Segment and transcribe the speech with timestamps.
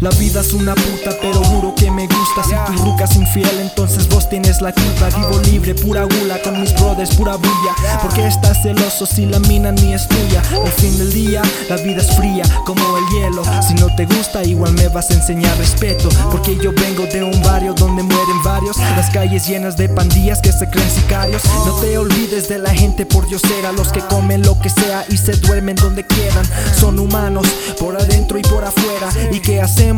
[0.00, 2.42] La vida es una puta, pero juro que me gusta.
[2.42, 5.10] Si tu ruca es infiel, entonces vos tienes la culpa.
[5.14, 8.00] Vivo libre, pura gula, con mis brothers, pura bulla.
[8.00, 10.42] Porque estás celoso si la mina ni es tuya?
[10.64, 13.42] Al fin del día, la vida es fría, como el hielo.
[13.60, 16.08] Si no te gusta, igual me vas a enseñar respeto.
[16.30, 18.78] Porque yo vengo de un barrio donde mueren varios.
[18.78, 21.42] Las calles llenas de pandillas que se creen sicarios.
[21.66, 23.70] No te olvides de la gente por Dios era.
[23.72, 26.46] Los que comen lo que sea y se duermen donde quieran.
[26.74, 27.46] Son humanos,
[27.78, 29.10] por adentro y por afuera.
[29.30, 29.89] ¿Y qué hacen?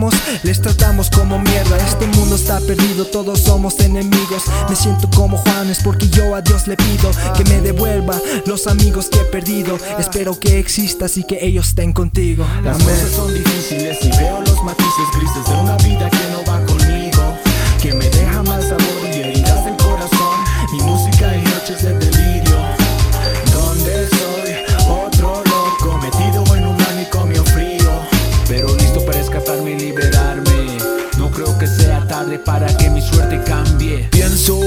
[0.43, 1.77] Les tratamos como mierda.
[1.87, 4.45] Este mundo está perdido, todos somos enemigos.
[4.69, 9.09] Me siento como Juanes porque yo a Dios le pido que me devuelva los amigos
[9.11, 9.79] que he perdido.
[9.99, 12.47] Espero que existas y que ellos estén contigo.
[12.65, 15.52] Las cosas son difíciles y veo los matices grises
[32.45, 34.09] para que mi suerte cambie.
[34.11, 34.59] Pienso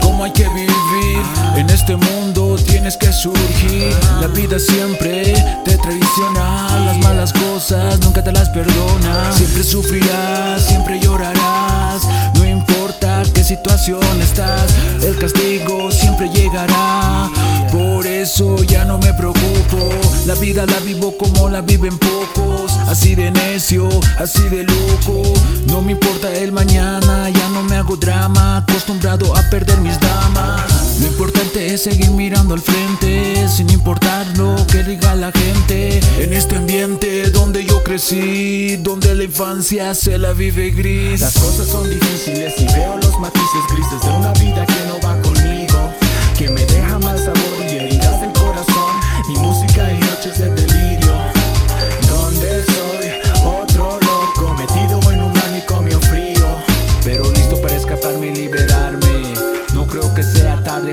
[0.00, 1.22] cómo hay que vivir.
[1.56, 3.92] En este mundo tienes que surgir.
[4.20, 5.34] La vida siempre
[5.64, 6.84] te traiciona.
[6.86, 9.32] Las malas cosas nunca te las perdona.
[9.32, 12.06] Siempre sufrirás, siempre llorarás.
[20.48, 22.72] Vida la vivo como la viven pocos.
[22.88, 23.86] Así de necio,
[24.18, 25.22] así de loco.
[25.66, 28.56] No me importa el mañana, ya no me hago drama.
[28.56, 31.00] Acostumbrado a perder mis damas.
[31.00, 36.00] Lo importante es seguir mirando al frente, sin importar lo que diga la gente.
[36.18, 41.20] En este ambiente donde yo crecí, donde la infancia se la vive gris.
[41.20, 45.20] Las cosas son difíciles y veo los matices grises de una vida que no va
[45.20, 45.92] conmigo,
[46.38, 46.64] que me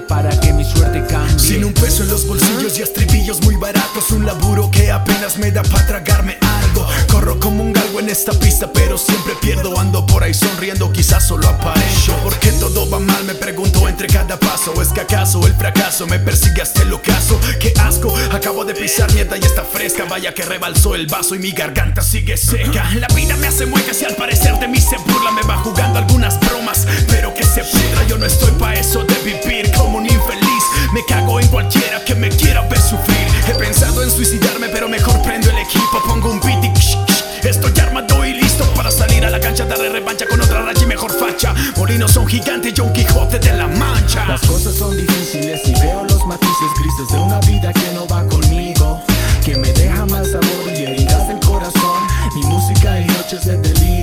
[0.08, 1.40] para que mi suerte cambie.
[1.40, 5.52] Sin un peso en los bolsillos y estribillos muy baratos, un laburo que apenas me
[5.52, 6.88] da para tragarme algo.
[7.12, 9.80] Corro como un galgo en esta pista, pero siempre pierdo.
[9.80, 12.14] Ando por ahí sonriendo, quizás solo aparezco.
[12.24, 14.82] Porque todo va mal, me pregunto entre cada paso.
[14.82, 17.40] ¿Es que acaso el fracaso me persigue hasta el ocaso?
[17.60, 18.14] ¡Qué asco!
[18.32, 20.06] Acabo de pisar mierda y está fresca.
[20.10, 22.90] Vaya que rebalsó el vaso y mi garganta sigue seca.
[22.96, 25.32] La vida me hace muecas y al parecer de mí se burla.
[25.32, 26.15] Me va jugando algunas
[33.48, 36.02] He pensado en suicidarme pero mejor prendo el equipo.
[36.08, 39.66] Pongo un beat y ksh, ksh, estoy armado y listo Para salir a la cancha,
[39.66, 41.54] darle revancha con otra racha y mejor facha.
[41.78, 44.26] Molinos son gigantes, John Quijote de la Mancha.
[44.26, 48.26] Las cosas son difíciles y veo los matices grises De una vida que no va
[48.28, 49.02] conmigo
[49.44, 52.08] Que me deja mal sabor y heridas del corazón.
[52.36, 53.95] Mi música y noches de delirio.